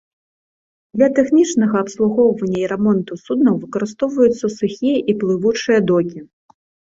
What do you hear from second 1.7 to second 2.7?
абслугоўвання і